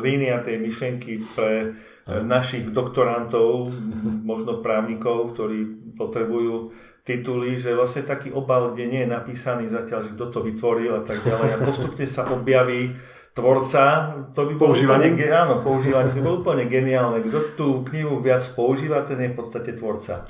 [0.00, 1.68] línia tej myšlienky pre e,
[2.04, 3.72] našich doktorantov,
[4.24, 10.10] možno právnikov, ktorí potrebujú tituly, že vlastne taký obal, kde nie je napísaný zatiaľ, že
[10.16, 12.92] kto to vytvoril a tak ďalej a postupne sa objaví
[13.36, 13.84] tvorca,
[14.32, 15.12] to by používanie?
[15.12, 17.24] Úplne, áno, používanie, to bolo úplne geniálne.
[17.28, 20.28] Kto tú knihu viac používa, ten je v podstate tvorca.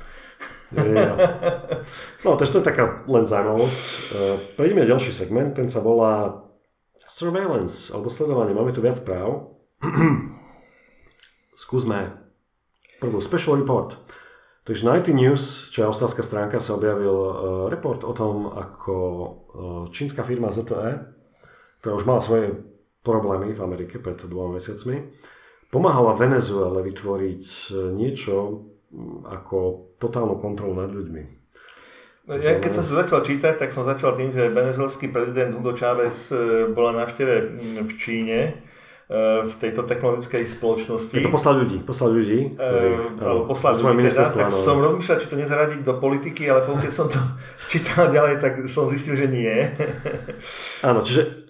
[2.24, 3.84] No, to je taká len zaujímavosť.
[3.84, 4.26] E,
[4.58, 6.42] prejdeme na ďalší segment, ten sa volá
[7.20, 8.56] surveillance, alebo sledovanie.
[8.56, 9.54] Máme tu viac práv.
[11.74, 12.06] Skúsme
[13.02, 13.98] prvú special report.
[14.62, 15.42] Takže na IT News,
[15.74, 17.34] čo je austrálska stránka, sa objavil uh,
[17.66, 19.32] report o tom, ako uh,
[19.98, 21.02] čínska firma ZTE,
[21.82, 22.46] ktorá už mala svoje
[23.02, 25.02] problémy v Amerike pred dvoma mesiacmi.
[25.74, 27.60] Pomáhala Venezuele vytvoriť e,
[27.98, 28.62] niečo
[29.26, 31.22] ako totálnu kontrolu nad ľuďmi.
[32.30, 35.74] No, ja keď som sa začal čítať, tak som začal tým, že venezuelský prezident Hugo
[35.74, 37.04] Chávez e, bola na
[37.82, 38.73] v Číne e,
[39.04, 41.12] v tejto technologickej spoločnosti.
[41.12, 42.56] Je to poslal ľudí, poslal ľudí.
[42.56, 42.88] Ktorí,
[43.20, 47.12] uh, poslal ľudí teda, tak som rozmýšľal, či to nezaradiť do politiky, ale keď som
[47.12, 47.20] to
[47.76, 49.52] čítal ďalej, tak som zistil, že nie.
[50.88, 51.44] Áno, čiže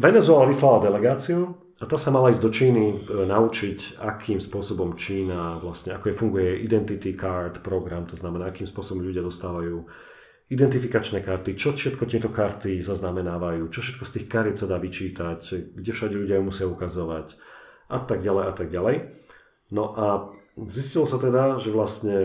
[0.00, 5.58] Venezuela vyslala delegáciu a tá sa mala ísť do Číny e, naučiť, akým spôsobom Čína,
[5.58, 9.82] vlastne ako je funguje identity card program, to znamená, akým spôsobom ľudia dostávajú
[10.46, 15.40] identifikačné karty, čo všetko tieto karty zaznamenávajú, čo všetko z tých kariet sa dá vyčítať,
[15.72, 17.32] kde všade ľudia musia ukazovať
[17.88, 18.96] a tak ďalej a tak ďalej.
[19.72, 20.06] No a
[20.76, 22.16] zistilo sa teda, že vlastne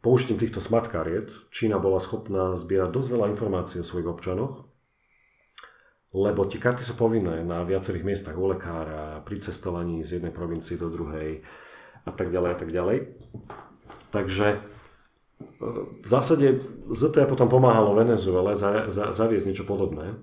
[0.00, 4.66] použitím týchto smart kariet Čína bola schopná zbierať dosť veľa informácií o svojich občanoch
[6.14, 10.80] lebo tie karty sú povinné na viacerých miestach u lekára, pri cestovaní z jednej provincie
[10.80, 11.44] do druhej
[12.06, 12.98] a tak ďalej a tak ďalej.
[14.16, 14.46] Takže
[16.00, 16.46] v zásade
[16.96, 20.16] ZTE potom pomáhalo Venezuele za, za, zaviesť niečo podobné.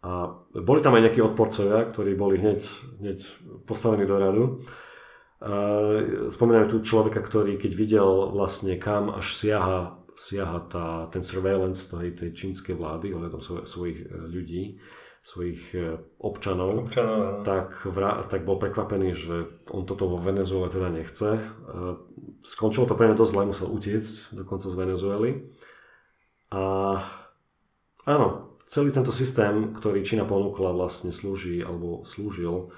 [0.00, 2.60] A boli tam aj nejakí odporcovia, ktorí boli hneď,
[3.04, 3.18] hneď
[3.68, 4.44] postavení do radu.
[6.40, 12.14] Spomínajú tu človeka, ktorý keď videl vlastne kam až siaha siaha tá, ten surveillance tej,
[12.16, 13.42] tej čínskej vlády ohľadom
[13.74, 14.78] svojich e, ľudí,
[15.34, 19.36] svojich e, občanov, občanov tak, vra, tak bol prekvapený, že
[19.74, 21.30] on toto vo Venezuele teda nechce.
[22.60, 25.30] Skončilo to pre mňa dosť zle, musel utiecť dokonca z Venezuely.
[26.52, 26.62] A
[28.04, 28.28] áno,
[28.76, 32.68] celý tento systém, ktorý Čína ponúkla, vlastne slúži alebo slúžil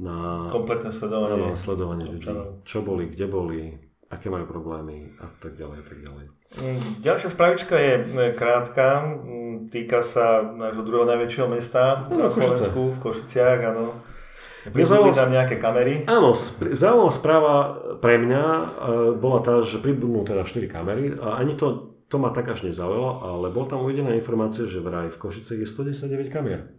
[0.00, 2.24] na kompletné sledovanie, áno, sledovanie ľudí.
[2.72, 3.60] Čo boli, kde boli,
[4.08, 6.24] aké majú problémy a tak ďalej a tak ďalej.
[6.48, 7.92] Mm, ďalšia spravička je
[8.40, 14.08] krátka, mm, týka sa nášho druhého najväčšieho mesta no, na Slovensku, v Košiciach, áno.
[14.66, 16.02] Pribudli tam nejaké kamery?
[16.10, 17.54] Áno, zaujímavá správa
[18.02, 18.64] pre mňa e,
[19.22, 23.22] bola tá, že pribudnú teda 4 kamery a ani to, to ma tak až nezaujalo,
[23.22, 26.74] ale bol tam uvedená informácia, že vraj v Košiciach je 119 kamier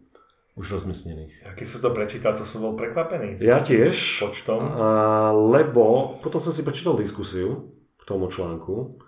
[0.59, 1.47] už rozmysnených.
[1.47, 3.39] A keď som to prečítal, to som bol prekvapený.
[3.39, 3.95] Ja tiež.
[4.19, 4.59] Počtom.
[4.59, 4.87] A,
[5.31, 8.99] lebo potom som si prečítal diskusiu k tomu článku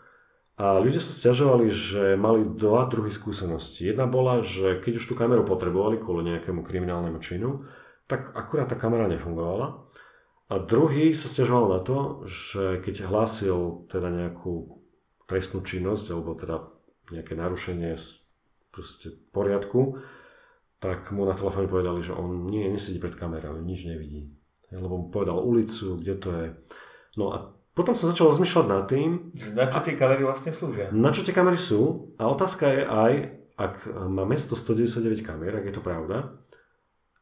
[0.55, 3.91] a ľudia sa stiažovali, že mali dva druhy skúseností.
[3.91, 7.67] Jedna bola, že keď už tú kameru potrebovali kvôli nejakému kriminálnemu činu,
[8.11, 9.87] tak akurát tá kamera nefungovala.
[10.51, 14.83] A druhý sa stiažoval na to, že keď hlásil teda nejakú
[15.31, 16.59] trestnú činnosť, alebo teda
[17.15, 17.95] nejaké narušenie
[18.75, 19.95] proste poriadku,
[20.83, 24.27] tak mu na telefóne povedali, že on nie, nesedí pred kamerou, nič nevidí.
[24.75, 26.47] Lebo mu povedal ulicu, kde to je.
[27.15, 27.37] No a
[27.71, 29.31] potom som začal rozmýšľať nad tým...
[29.55, 30.91] Na čo tie kamery vlastne slúžia?
[30.91, 32.11] Na čo tie kamery sú?
[32.19, 33.13] A otázka je aj,
[33.55, 33.73] ak
[34.11, 36.40] má mesto 199 kamer, ak je to pravda,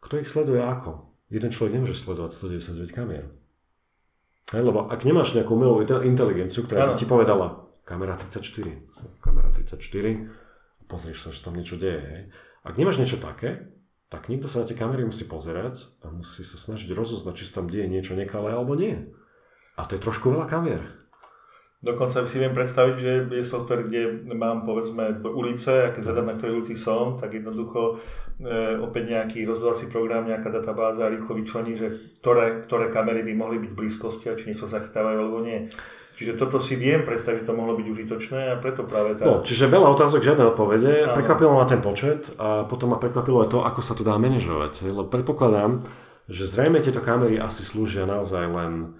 [0.04, 1.10] kto ich sleduje ako?
[1.30, 3.26] Jeden človek nemôže sledovať 199 kamier.
[4.50, 10.90] Hej, lebo ak nemáš nejakú umelú inteligenciu, ktorá by ti povedala kamera 34, kamera 34,
[10.90, 12.02] pozrieš sa, že tam niečo deje.
[12.02, 12.24] Hej.
[12.66, 13.70] Ak nemáš niečo také,
[14.10, 17.62] tak nikto sa na tie kamery musí pozerať a musí sa snažiť rozoznať, či sa
[17.62, 18.98] tam deje niečo nekalé alebo nie.
[19.78, 20.82] A to je trošku veľa kamier.
[21.80, 26.36] Dokonca si viem predstaviť, že je software, kde mám povedzme ulice a keď zadám, na
[26.36, 28.04] ktorej ulici som, tak jednoducho
[28.44, 31.88] e, opäť nejaký rozhodovací program, nejaká databáza rýchlo vyčlení, že
[32.20, 35.72] ktoré, ktoré kamery by mohli byť v blízkosti a či niečo zachytávajú alebo nie.
[36.20, 39.24] Čiže toto si viem predstaviť, to mohlo byť užitočné a preto práve tá...
[39.24, 41.16] No, čiže veľa otázok, žiadne odpovede.
[41.16, 44.84] Prekvapilo ma ten počet a potom ma prekvapilo aj to, ako sa to dá manažovať.
[44.84, 45.88] Lebo predpokladám,
[46.28, 49.00] že zrejme tieto kamery asi slúžia naozaj len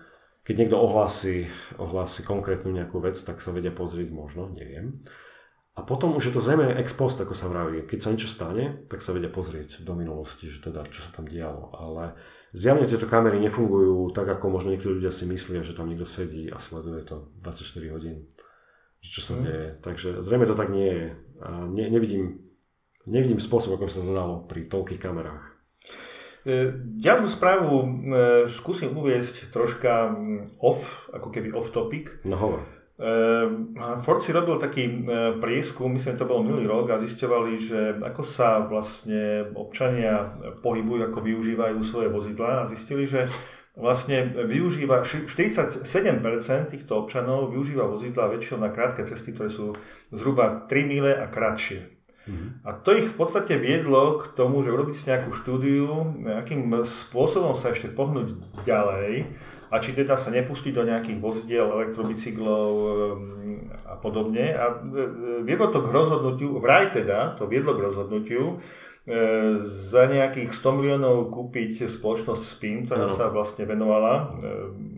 [0.50, 1.46] keď niekto ohlási,
[1.78, 4.98] ohlási konkrétnu nejakú vec, tak sa vedia pozrieť možno, neviem.
[5.78, 7.86] A potom už je to zrejme ex post, ako sa vraví.
[7.86, 11.30] Keď sa niečo stane, tak sa vedia pozrieť do minulosti, že teda čo sa tam
[11.30, 11.70] dialo.
[11.78, 12.18] Ale
[12.58, 16.50] zjavne tieto kamery nefungujú tak, ako možno niektorí ľudia si myslia, že tam niekto sedí
[16.50, 18.18] a sleduje to 24 hodín,
[19.06, 19.44] čo sa mm.
[19.46, 19.68] deje.
[19.86, 21.08] Takže zrejme to tak nie je.
[21.46, 22.42] A ne, nevidím,
[23.06, 25.49] nevidím spôsob, ako sa to dalo pri toľkých kamerách.
[26.48, 26.72] E,
[27.04, 27.88] ďalšiu správu e,
[28.64, 30.16] skúsim uviesť troška
[30.64, 30.80] off,
[31.12, 32.08] ako keby off topic.
[32.24, 32.64] No hovor.
[32.96, 33.12] E,
[34.08, 35.04] Ford si robil taký
[35.44, 41.20] prieskum, myslím, to bol minulý rok a zisťovali, že ako sa vlastne občania pohybujú, ako
[41.20, 43.28] využívajú svoje vozidlá a zistili, že
[43.76, 45.92] vlastne využíva 47%
[46.72, 49.76] týchto občanov využíva vozidlá väčšinou na krátke cesty, ktoré sú
[50.16, 51.99] zhruba 3 mile a kratšie.
[52.30, 52.50] Mm-hmm.
[52.62, 55.90] A to ich v podstate viedlo k tomu, že urobiť si nejakú štúdiu,
[56.46, 56.70] akým
[57.10, 58.38] spôsobom sa ešte pohnúť
[58.70, 59.26] ďalej
[59.70, 64.46] a či teda sa nepustiť do nejakých vozidiel, elektrobicyklov ehm, a podobne.
[64.58, 65.06] A e, e,
[65.46, 68.56] viedlo to k rozhodnutiu, vraj teda, to viedlo k rozhodnutiu, e,
[69.94, 74.42] za nejakých 100 miliónov kúpiť spoločnosť SPIN, ktorá sa vlastne venovala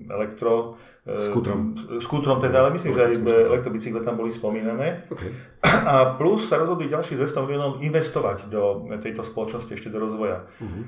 [0.08, 1.74] elektro Skútrom.
[2.06, 5.10] Skútrom teda, ale myslím, že aj elektrobicykle tam boli spomínané.
[5.10, 5.34] Okay.
[5.66, 10.46] A plus sa rozhodli ďalších 200 miliónov investovať do tejto spoločnosti, ešte do rozvoja.
[10.62, 10.84] Uh-huh.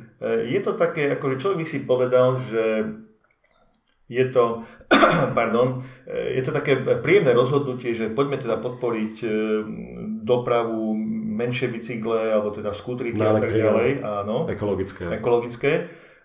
[0.46, 2.64] Je to také, akože človek by si povedal, že
[4.14, 4.62] je to,
[5.40, 9.28] pardon, je to také príjemné rozhodnutie, že poďme teda podporiť e,
[10.22, 10.94] dopravu,
[11.34, 13.90] menšie bicykle, alebo teda skútriky a tak ďalej.
[14.06, 14.46] Áno.
[14.46, 15.10] Ekologické.
[15.10, 15.72] Ekologické.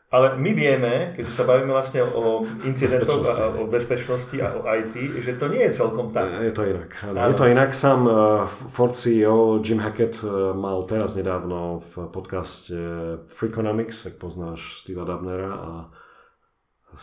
[0.09, 4.97] Ale my vieme, keď sa bavíme vlastne o incidentoch a o bezpečnosti a o IT,
[5.21, 6.33] že to nie je celkom tak.
[6.49, 6.89] Je to inak.
[7.13, 7.77] Je to inak.
[7.85, 8.17] Sám uh,
[8.73, 12.73] Ford CEO Jim Hackett uh, mal teraz nedávno v podcaste
[13.37, 15.71] Freakonomics, ak poznáš Steva Dabnera a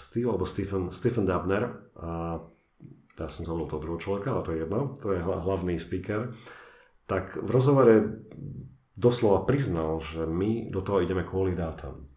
[0.10, 2.41] Steve, alebo Stephen, Stephen Dabner, a
[3.22, 6.34] ja som zvolil toho druhého človeka, ale to je jedno, to je hlavný speaker,
[7.06, 8.18] tak v rozhovore
[8.98, 12.14] doslova priznal, že my do toho ideme kvôli dátam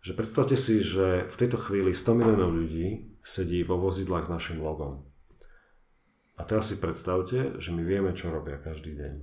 [0.00, 3.04] že predstavte si, že v tejto chvíli 100 miliónov ľudí
[3.36, 5.04] sedí vo vozidlách s našim logom.
[6.40, 9.14] A teraz si predstavte, že my vieme, čo robia každý deň.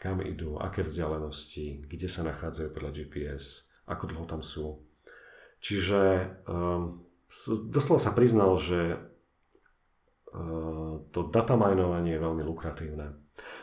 [0.00, 3.44] Kam idú, aké vzdialenosti, kde sa nachádzajú podľa GPS,
[3.86, 4.80] ako dlho tam sú.
[5.68, 6.00] Čiže
[6.48, 7.04] um,
[7.70, 8.80] doslova sa priznal, že
[10.32, 13.20] uh, to dataminovanie je veľmi lukratívne.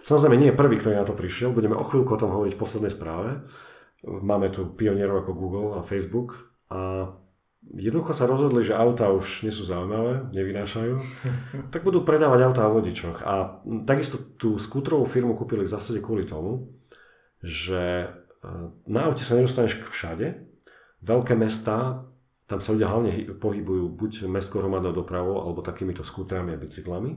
[0.08, 1.52] Samozrejme, nie je prvý, ktorý na to prišiel.
[1.52, 3.42] Budeme o chvíľku o tom hovoriť v poslednej správe.
[4.06, 6.80] Máme tu pionierov ako Google a Facebook, a
[7.76, 10.94] jednoducho sa rozhodli, že auta už nie sú zaujímavé, nevynášajú,
[11.74, 13.18] tak budú predávať auta o vodičoch.
[13.26, 13.34] A
[13.86, 16.70] takisto tú skútrovú firmu kúpili v zásade kvôli tomu,
[17.42, 18.08] že e,
[18.88, 20.28] na aute sa nedostaneš všade.
[21.04, 22.06] Veľké mesta,
[22.52, 27.16] tam sa ľudia hlavne pohybujú buď mestskou hromadnou dopravou, alebo takýmito skútrami a bicyklami.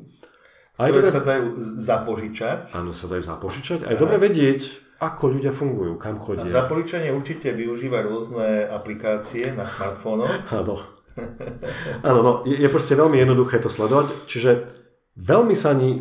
[0.81, 1.47] Aj Ktoré sa dajú
[1.85, 2.59] zapožičať.
[2.73, 3.79] Áno, sa dajú zapožičať.
[3.85, 4.61] A je dobre vedieť,
[5.03, 6.47] ako ľudia fungujú, kam chodia.
[6.47, 10.31] A za poličenie určite využíva rôzne aplikácie na smartfónoch.
[10.63, 10.77] Áno.
[12.07, 14.51] Áno, no, je, je proste veľmi jednoduché to sledovať, čiže
[15.21, 16.01] veľmi sa ani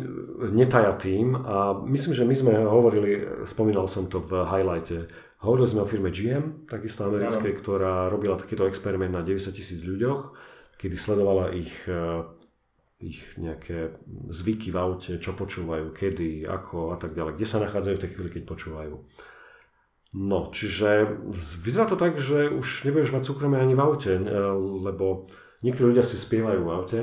[0.56, 3.20] netaja tým a myslím, že my sme hovorili,
[3.52, 5.04] spomínal som to v highlighte,
[5.44, 10.32] hovorili sme o firme GM, takisto americkej, ktorá robila takýto experiment na 90 tisíc ľuďoch,
[10.80, 11.72] kedy sledovala ich
[13.02, 13.98] ich nejaké
[14.40, 18.10] zvyky v aute, čo počúvajú, kedy, ako a tak ďalej, kde sa nachádzajú v tej
[18.14, 18.94] chvíli, keď počúvajú.
[20.12, 20.88] No, čiže
[21.64, 24.12] vyzerá to tak, že už nebudeš mať súkromie ani v aute,
[24.84, 25.26] lebo
[25.64, 27.00] niektorí ľudia si spievajú v aute,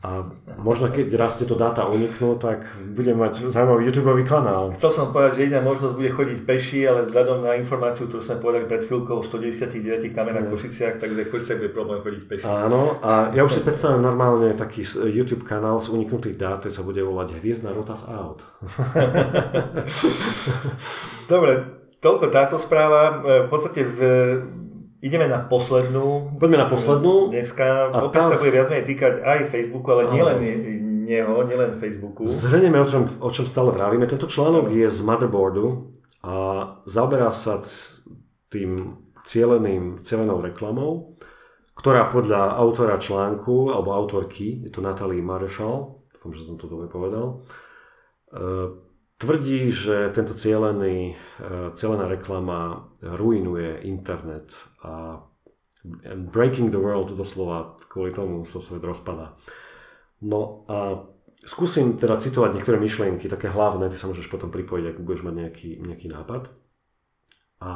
[0.00, 0.24] A
[0.56, 2.64] možno keď raz tieto dáta uniknú, tak
[2.96, 4.72] budem mať zaujímavý YouTube kanál.
[4.80, 8.40] Chcel som povedať, že jediná možnosť bude chodiť peši, ale vzhľadom na informáciu, ktorú sme
[8.40, 12.44] povedali pred chvíľkou o 199 kamerách v Košiciach, takže Košiciach bude problém chodiť peši.
[12.48, 16.84] Áno, a ja už si predstavím normálne taký YouTube kanál z uniknutých dát, ktorý sa
[16.88, 18.40] bude volať Hviezdna Rotas Out.
[21.32, 21.52] Dobre,
[22.00, 23.20] toľko táto správa.
[23.20, 23.98] V podstate v
[25.00, 26.36] Ideme na poslednú.
[26.36, 27.32] Poďme na poslednú.
[27.32, 28.20] Dneska a tá...
[28.28, 30.36] sa bude viac menej týkať aj Facebooku, ale nielen
[31.08, 32.28] neho, nielen Facebooku.
[32.44, 34.04] Zhrnieme, o čom, o čom stále vravíme.
[34.06, 35.66] Tento článok je z motherboardu
[36.20, 36.34] a
[36.92, 37.64] zaoberá sa
[38.52, 39.00] tým
[39.32, 41.16] cieleným, cielenou reklamou,
[41.80, 46.92] ktorá podľa autora článku, alebo autorky, je to Natalie Marshall, dúfam, že som to dobre
[46.92, 47.40] povedal,
[48.36, 48.44] e,
[49.20, 51.14] tvrdí, že tento cielený, e,
[51.78, 54.48] cielená reklama ruinuje internet
[54.82, 55.20] a
[56.32, 59.36] breaking the world doslova kvôli tomu sa svet rozpada.
[60.24, 61.04] No a
[61.56, 65.34] skúsim teda citovať niektoré myšlienky, také hlavné, ty sa môžeš potom pripojiť, ak budeš mať
[65.34, 66.42] nejaký, nejaký nápad.
[67.60, 67.70] A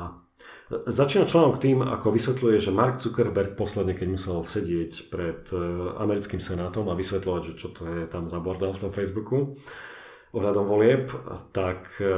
[0.70, 5.56] začína článok tým, ako vysvetľuje, že Mark Zuckerberg posledne, keď musel sedieť pred e,
[6.00, 9.56] americkým senátom a vysvetľovať, že čo to je tam za bordel v tom Facebooku,
[10.34, 11.06] ohľadom volieb,
[11.54, 12.14] tak, e,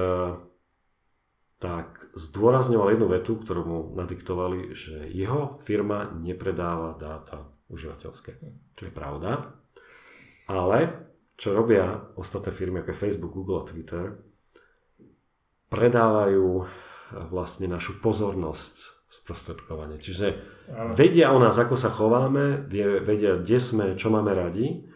[1.60, 1.86] tak
[2.32, 8.30] zdôrazňoval jednu vetu, ktorú mu nadiktovali, že jeho firma nepredáva dáta užívateľské.
[8.80, 9.52] Čo je pravda.
[10.48, 14.04] Ale čo robia ostatné firmy ako Facebook, Google a Twitter,
[15.68, 16.64] predávajú
[17.28, 18.74] vlastne našu pozornosť
[19.22, 19.98] sprostredkovanie.
[20.00, 20.26] Čiže
[20.94, 22.70] vedia o nás, ako sa chováme,
[23.04, 24.86] vedia, kde sme, čo máme radi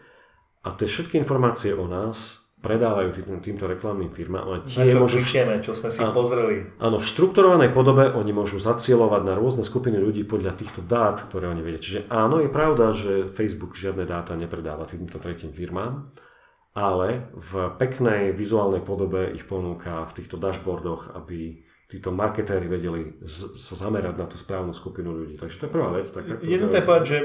[0.63, 2.15] a tie všetky informácie o nás
[2.61, 4.45] predávajú tým, týmto reklamným firmám.
[4.45, 6.55] Ale tie môžu, klišeme, čo sme si áno, pozreli.
[6.77, 11.49] Áno, v štrukturovanej podobe oni môžu zacielovať na rôzne skupiny ľudí podľa týchto dát, ktoré
[11.49, 11.81] oni vedia.
[11.81, 16.13] Čiže áno, je pravda, že Facebook žiadne dáta nepredáva týmto tretím firmám,
[16.77, 21.57] ale v peknej vizuálnej podobe ich ponúka v týchto dashboardoch, aby
[21.91, 25.35] títo marketéri vedeli z, sa zamerať na tú správnu skupinu ľudí.
[25.35, 26.07] Takže to je prvá vec.
[26.15, 27.17] Tak, je to povedať, že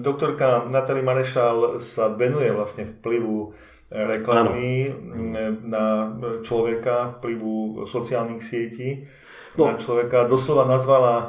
[0.00, 3.52] doktorka Natalie Marešal sa venuje vlastne vplyvu
[3.94, 5.50] reklamy ano.
[5.70, 5.84] na
[6.50, 9.06] človeka, vplyvu sociálnych sietí.
[9.54, 9.70] No.
[9.70, 11.26] Na človeka doslova nazvala e,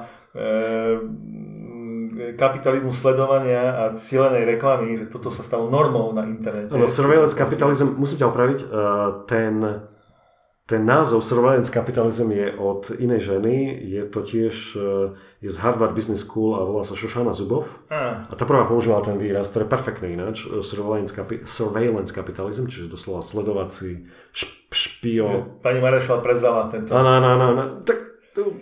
[2.42, 6.74] kapitalizmu sledovania a cieľenej reklamy, že toto sa stalo normou na internete.
[6.74, 8.68] No, surveillance kapitalizm, musím ťa opraviť, e,
[9.30, 9.54] ten
[10.66, 14.82] ten názov Surveillance Capitalism je od inej ženy, je to tiež eh,
[15.46, 17.70] je z Harvard Business School a volá sa Šošana Zubov.
[17.94, 18.34] A.
[18.34, 22.90] tá prvá používala ten výraz, ktorý je perfektný ináč, eh, Surveillance, capi- surveillance Capitalism, čiže
[22.90, 24.10] doslova sledovací
[24.74, 25.62] špio.
[25.62, 26.90] Pani Marešal prezala tento.
[26.90, 27.64] Áno, áno, áno.
[27.86, 28.15] Tak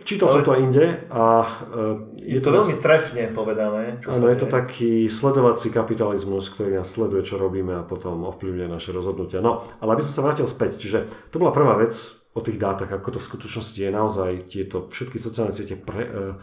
[0.06, 1.46] Čítal som to aj inde a uh,
[2.22, 4.06] je, je to, to veľmi trefne povedané.
[4.06, 8.94] Áno, je to taký sledovací kapitalizmus, ktorý nás sleduje, čo robíme a potom ovplyvňuje naše
[8.94, 9.42] rozhodnutia.
[9.42, 11.00] No, ale aby som sa vrátil späť, čiže
[11.34, 11.90] to bola prvá vec
[12.38, 16.38] o tých dátach, ako to v skutočnosti je naozaj tieto všetky sociálne siete pre, uh,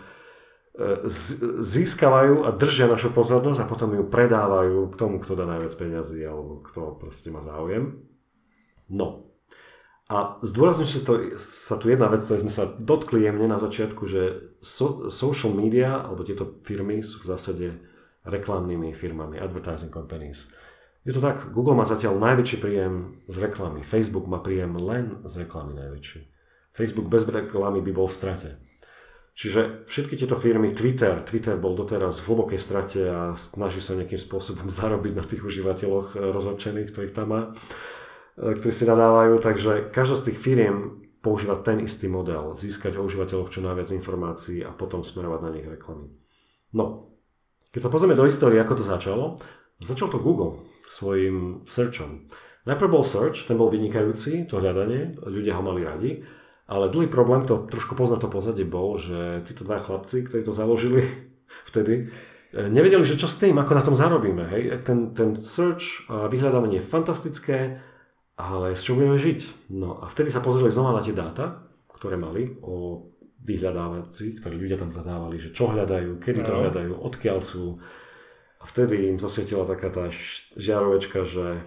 [1.70, 6.26] získavajú a držia našu pozornosť a potom ju predávajú k tomu, kto dá najviac peniazy
[6.26, 7.94] alebo kto proste má záujem.
[8.90, 9.29] No.
[10.10, 11.12] A zdôrazňujem sa to
[11.70, 14.22] sa tu jedna vec, ktorej sme sa dotkli jemne na začiatku, že
[14.74, 17.66] so, social media, alebo tieto firmy sú v zásade
[18.26, 20.34] reklamnými firmami, advertising companies.
[21.06, 25.46] Je to tak, Google má zatiaľ najväčší príjem z reklamy, Facebook má príjem len z
[25.46, 26.20] reklamy najväčší.
[26.74, 28.50] Facebook bez reklamy by bol v strate.
[29.40, 34.26] Čiže všetky tieto firmy, Twitter, Twitter bol doteraz v hlbokej strate a snaží sa nejakým
[34.26, 37.42] spôsobom zarobiť na tých užívateľoch rozhodčených, ktorých tam má,
[38.36, 39.42] ktorí si nadávajú.
[39.42, 40.76] Takže každá z tých firiem
[41.20, 45.66] používať ten istý model, získať o užívateľov čo najviac informácií a potom smerovať na nich
[45.68, 46.08] reklamy.
[46.72, 47.12] No,
[47.76, 49.24] keď sa pozrieme do histórie, ako to začalo,
[49.84, 50.64] začal to Google
[50.98, 52.28] svojim searchom.
[52.68, 56.10] Najprv bol search, ten bol vynikajúci, to hľadanie, ľudia ho mali radi,
[56.68, 60.54] ale druhý problém, to trošku pozná to pozadie, bol, že títo dva chlapci, ktorí to
[60.56, 61.02] založili
[61.72, 64.44] vtedy, eh, nevedeli, že čo s tým, ako na tom zarobíme.
[64.56, 64.62] Hej.
[64.88, 67.58] Ten, ten search vyhľadávanie je fantastické,
[68.40, 69.40] ale s čím budeme žiť?
[69.76, 71.68] No a vtedy sa pozreli znova na tie dáta,
[72.00, 73.04] ktoré mali o
[73.44, 76.60] vyhľadávací, ktorí ľudia tam zadávali, že čo hľadajú, kedy to no.
[76.64, 77.80] hľadajú, odkiaľ sú.
[78.60, 80.12] A vtedy im zasvietila taká tá
[80.60, 81.60] žiarovečka, že a,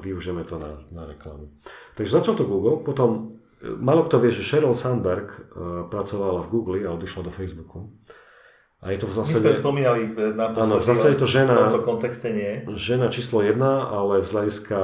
[0.00, 1.52] využijeme to na, na reklamu.
[2.00, 6.52] Takže začal to Google, potom e, malo kto vie, že Sheryl Sandberg uh, pracovala v
[6.52, 7.92] Google a odišla do Facebooku.
[8.84, 9.40] A je to v zásade...
[9.40, 10.00] My sme spomínali
[10.36, 12.52] na áno, v zásade je to žena, v tomto kontexte nie.
[12.84, 14.78] žena číslo jedna, ale z hľadiska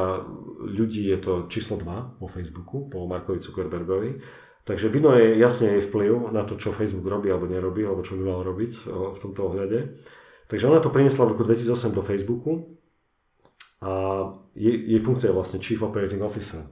[0.62, 4.18] ľudí je to číslo 2 vo Facebooku, po Markovi Zuckerbergovi.
[4.62, 8.14] Takže vidno je jasne jej vplyv na to, čo Facebook robí alebo nerobí, alebo čo
[8.14, 9.78] by mal robiť v tomto ohľade.
[10.46, 12.52] Takže ona to priniesla v roku 2008 do Facebooku
[13.82, 13.92] a
[14.54, 16.62] jej, jej funkcia je vlastne Chief Operating Officer,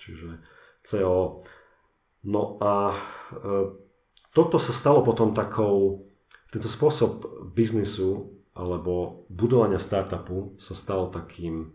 [0.00, 0.40] čiže
[0.88, 1.44] CEO.
[2.24, 2.96] No a e,
[4.32, 6.06] toto sa stalo potom takou,
[6.48, 11.74] tento spôsob biznisu alebo budovania startupu sa stal takým,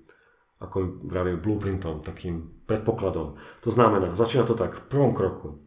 [0.58, 3.38] ako vravím, blueprintom, takým predpokladom.
[3.38, 5.62] To znamená, začína to tak v prvom kroku.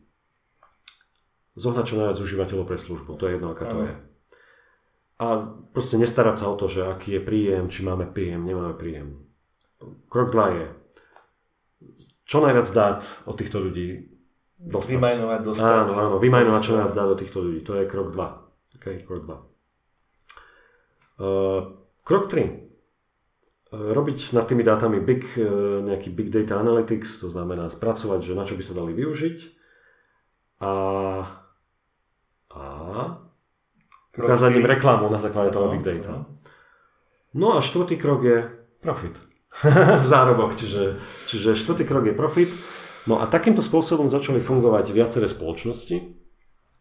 [1.54, 3.94] Zohnať čo najviac užívateľov pre službu, to je jedno, aká to je.
[5.20, 5.26] A
[5.76, 9.20] proste nestarať sa o to, že aký je príjem, či máme príjem, nemáme príjem.
[10.08, 10.66] Krok 2 je
[12.30, 14.06] čo najviac dát od týchto ľudí
[14.62, 14.90] dostať.
[14.94, 15.66] Vymajnovať dostať.
[15.66, 17.60] Áno, áno, vymajnovať čo najviac dát od týchto ľudí.
[17.66, 18.78] To je krok 2.
[18.80, 19.34] Okay, krok 2.
[21.20, 21.74] Uh,
[22.06, 22.69] krok 3.
[23.70, 28.44] Robiť nad tými dátami big, uh, nejaký big data analytics, to znamená spracovať, že na
[28.50, 29.38] čo by sa dali využiť.
[30.60, 30.72] A,
[32.50, 32.62] a
[34.18, 36.26] ukázať im reklamu na základe toho big data.
[37.38, 38.38] No a štvrtý krok je
[38.82, 39.14] profit.
[40.10, 40.82] Zárobok, čiže,
[41.30, 42.50] čiže štvrtý krok je profit.
[43.06, 45.96] No a takýmto spôsobom začali fungovať viaceré spoločnosti,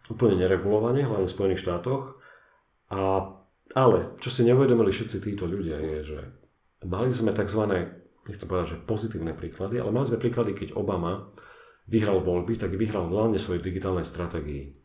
[0.10, 2.18] úplne neregulovane, hlavne v Spojených štátoch.
[2.90, 3.30] A,
[3.78, 6.20] ale, čo si neuvedomili všetci títo ľudia, je, že
[6.86, 7.62] mali sme tzv.
[8.30, 11.32] nechcem povedať, že pozitívne príklady, ale mali sme príklady, keď Obama
[11.90, 14.78] vyhral voľby, tak vyhral hlavne svojej digitálnej stratégii.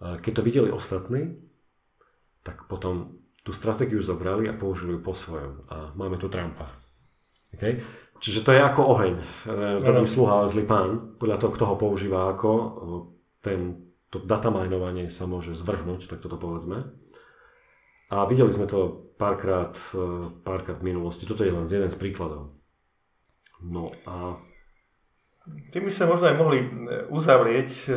[0.00, 1.36] Keď to videli ostatní,
[2.40, 5.52] tak potom tú stratégiu zobrali a použili ju po svojom.
[5.68, 6.72] A máme tu Trumpa.
[7.56, 7.80] Okay?
[8.20, 9.14] Čiže to je ako oheň.
[9.16, 10.88] E, dobrý sluha, ale zlý pán.
[11.16, 12.68] Podľa toho, kto ho používa ako, e,
[13.40, 13.60] ten,
[14.12, 16.84] to dataminovanie sa môže zvrhnúť, tak toto povedzme.
[18.10, 20.02] A videli sme to párkrát, e,
[20.42, 21.28] párkrát v minulosti.
[21.28, 22.56] Toto je len jeden z príkladov.
[23.60, 24.40] No a
[25.74, 26.66] tým by sme možno aj mohli e,
[27.06, 27.90] uzavrieť e,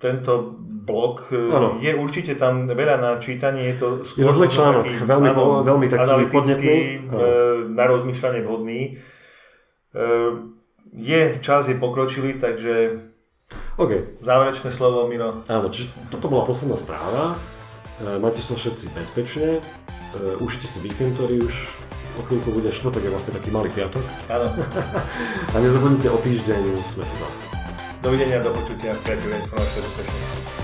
[0.00, 0.56] tento
[0.88, 1.26] blog.
[1.34, 1.82] Ano.
[1.84, 5.86] Je určite tam veľa na čítanie, je to skôr je článok, taký, veľmi, áno, veľmi
[5.92, 6.76] taký podnetný.
[7.76, 8.80] Na rozmýšľanie vhodný.
[10.88, 13.04] Je, čas je pokročilý, takže
[13.76, 14.16] okay.
[14.24, 15.44] záverečné slovo, Miro.
[15.44, 17.36] Áno, čiže toto bola posledná správa.
[17.98, 19.58] Máte sa všetci bezpečne,
[20.38, 21.54] užite si víkend, ktorý už
[22.18, 24.04] o chvíľku bude štvrtok, je vlastne taký malý piatok.
[24.30, 24.46] Áno.
[25.54, 26.62] a nezabudnite o týždeň,
[26.94, 27.26] sme sa
[27.98, 30.57] Dovidenia, do počutia, priatelia, informácie, bezpečnosti.